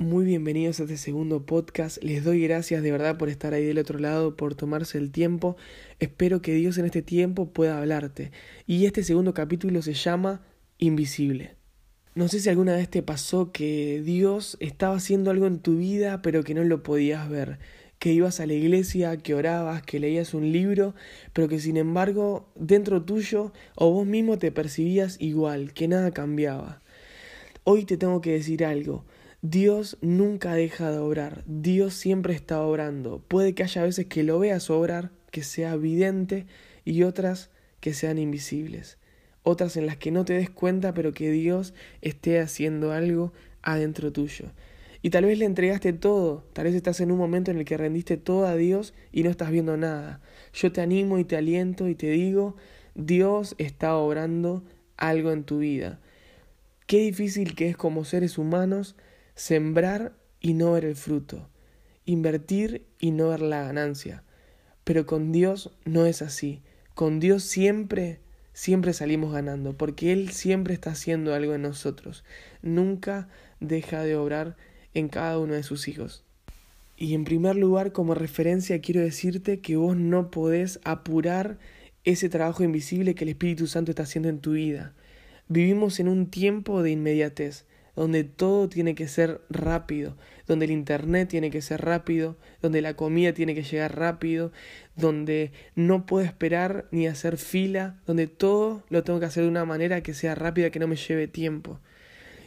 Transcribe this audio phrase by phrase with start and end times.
[0.00, 2.00] Muy bienvenidos a este segundo podcast.
[2.04, 5.56] Les doy gracias de verdad por estar ahí del otro lado, por tomarse el tiempo.
[5.98, 8.30] Espero que Dios en este tiempo pueda hablarte.
[8.64, 10.40] Y este segundo capítulo se llama
[10.78, 11.56] Invisible.
[12.14, 16.22] No sé si alguna vez te pasó que Dios estaba haciendo algo en tu vida
[16.22, 17.58] pero que no lo podías ver.
[17.98, 20.94] Que ibas a la iglesia, que orabas, que leías un libro,
[21.32, 26.82] pero que sin embargo dentro tuyo o vos mismo te percibías igual, que nada cambiaba.
[27.64, 29.04] Hoy te tengo que decir algo.
[29.40, 33.22] Dios nunca deja de obrar, Dios siempre está obrando.
[33.28, 36.46] Puede que haya veces que lo veas obrar, que sea evidente,
[36.84, 38.98] y otras que sean invisibles.
[39.44, 43.32] Otras en las que no te des cuenta, pero que Dios esté haciendo algo
[43.62, 44.46] adentro tuyo.
[45.02, 47.76] Y tal vez le entregaste todo, tal vez estás en un momento en el que
[47.76, 50.20] rendiste todo a Dios y no estás viendo nada.
[50.52, 52.56] Yo te animo y te aliento y te digo,
[52.96, 54.64] Dios está obrando
[54.96, 56.00] algo en tu vida.
[56.88, 58.96] Qué difícil que es como seres humanos
[59.38, 61.48] sembrar y no ver el fruto,
[62.04, 64.24] invertir y no ver la ganancia.
[64.82, 66.60] Pero con Dios no es así.
[66.94, 68.18] Con Dios siempre,
[68.52, 72.24] siempre salimos ganando, porque Él siempre está haciendo algo en nosotros.
[72.62, 73.28] Nunca
[73.60, 74.56] deja de obrar
[74.92, 76.24] en cada uno de sus hijos.
[76.96, 81.60] Y en primer lugar, como referencia, quiero decirte que vos no podés apurar
[82.02, 84.94] ese trabajo invisible que el Espíritu Santo está haciendo en tu vida.
[85.46, 87.66] Vivimos en un tiempo de inmediatez
[87.98, 92.94] donde todo tiene que ser rápido, donde el Internet tiene que ser rápido, donde la
[92.94, 94.52] comida tiene que llegar rápido,
[94.94, 99.64] donde no puedo esperar ni hacer fila, donde todo lo tengo que hacer de una
[99.64, 101.80] manera que sea rápida, que no me lleve tiempo.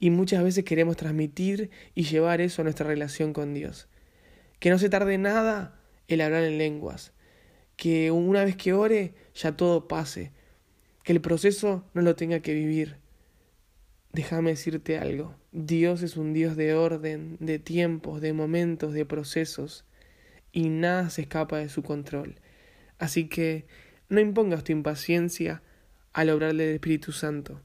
[0.00, 3.86] Y muchas veces queremos transmitir y llevar eso a nuestra relación con Dios.
[4.60, 5.78] Que no se tarde nada
[6.08, 7.12] el hablar en lenguas.
[7.76, 10.32] Que una vez que ore ya todo pase.
[11.02, 13.03] Que el proceso no lo tenga que vivir
[14.14, 15.34] Déjame decirte algo.
[15.50, 19.84] Dios es un Dios de orden, de tiempos, de momentos, de procesos,
[20.52, 22.36] y nada se escapa de su control.
[23.00, 23.66] Así que
[24.08, 25.62] no impongas tu impaciencia
[26.12, 27.60] al obrar del Espíritu Santo.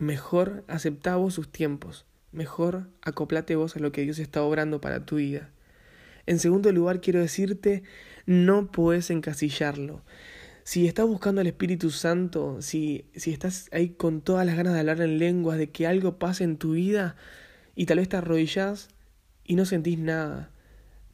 [0.00, 5.04] Mejor acepta vos sus tiempos, mejor acoplate vos a lo que Dios está obrando para
[5.04, 5.50] tu vida.
[6.24, 7.82] En segundo lugar, quiero decirte,
[8.24, 10.00] no puedes encasillarlo.
[10.68, 14.80] Si estás buscando al Espíritu Santo, si, si estás ahí con todas las ganas de
[14.80, 17.16] hablar en lenguas, de que algo pase en tu vida
[17.74, 18.90] y tal vez te arrodillas
[19.44, 20.50] y no sentís nada,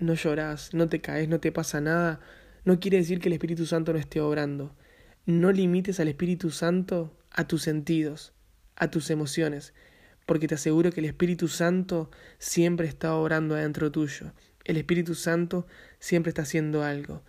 [0.00, 2.18] no llorás, no te caes, no te pasa nada,
[2.64, 4.74] no quiere decir que el Espíritu Santo no esté obrando.
[5.24, 8.32] No limites al Espíritu Santo a tus sentidos,
[8.74, 9.72] a tus emociones,
[10.26, 14.32] porque te aseguro que el Espíritu Santo siempre está obrando adentro tuyo.
[14.64, 15.66] El Espíritu Santo
[15.98, 17.22] siempre está haciendo algo.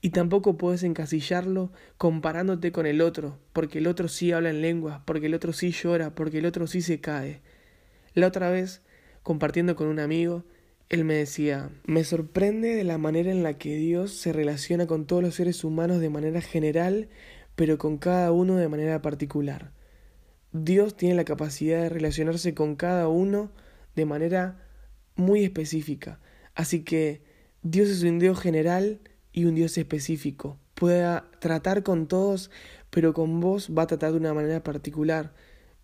[0.00, 5.00] Y tampoco puedes encasillarlo comparándote con el otro, porque el otro sí habla en lenguas,
[5.04, 7.40] porque el otro sí llora, porque el otro sí se cae.
[8.14, 8.82] La otra vez,
[9.22, 10.44] compartiendo con un amigo,
[10.88, 15.06] él me decía, me sorprende de la manera en la que Dios se relaciona con
[15.06, 17.08] todos los seres humanos de manera general,
[17.56, 19.72] pero con cada uno de manera particular.
[20.52, 23.50] Dios tiene la capacidad de relacionarse con cada uno
[23.96, 24.64] de manera
[25.16, 26.20] muy específica.
[26.56, 27.22] Así que
[27.62, 29.00] Dios es un Dios general
[29.30, 30.58] y un Dios específico.
[30.74, 32.50] Puede tratar con todos,
[32.90, 35.34] pero con vos va a tratar de una manera particular.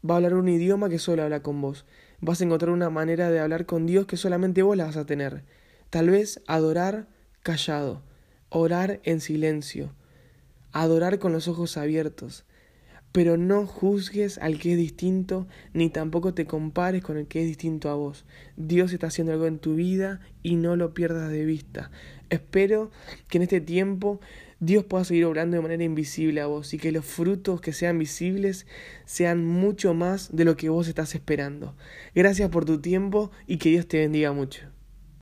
[0.09, 1.84] Va a hablar un idioma que solo habla con vos.
[2.21, 5.06] Vas a encontrar una manera de hablar con Dios que solamente vos la vas a
[5.06, 5.44] tener.
[5.91, 7.06] Tal vez adorar
[7.43, 8.03] callado,
[8.49, 9.94] orar en silencio,
[10.72, 12.47] adorar con los ojos abiertos,
[13.12, 17.47] pero no juzgues al que es distinto, ni tampoco te compares con el que es
[17.47, 18.25] distinto a vos.
[18.56, 21.91] Dios está haciendo algo en tu vida y no lo pierdas de vista.
[22.31, 22.91] Espero
[23.28, 24.21] que en este tiempo
[24.61, 27.99] Dios pueda seguir obrando de manera invisible a vos y que los frutos que sean
[27.99, 28.67] visibles
[29.05, 31.77] sean mucho más de lo que vos estás esperando.
[32.15, 34.62] Gracias por tu tiempo y que Dios te bendiga mucho.